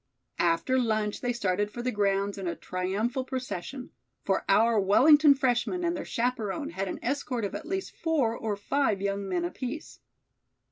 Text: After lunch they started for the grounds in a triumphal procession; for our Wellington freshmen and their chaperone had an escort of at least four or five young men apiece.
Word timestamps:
After 0.39 0.79
lunch 0.79 1.21
they 1.21 1.31
started 1.31 1.69
for 1.69 1.83
the 1.83 1.91
grounds 1.91 2.39
in 2.39 2.47
a 2.47 2.55
triumphal 2.55 3.23
procession; 3.23 3.91
for 4.23 4.43
our 4.49 4.79
Wellington 4.79 5.35
freshmen 5.35 5.83
and 5.83 5.95
their 5.95 6.05
chaperone 6.05 6.71
had 6.71 6.87
an 6.87 6.97
escort 7.03 7.45
of 7.45 7.53
at 7.53 7.67
least 7.67 7.95
four 7.95 8.35
or 8.35 8.55
five 8.57 8.99
young 8.99 9.29
men 9.29 9.45
apiece. 9.45 9.99